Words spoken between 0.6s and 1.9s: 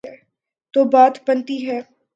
تو بات بنتی ہے۔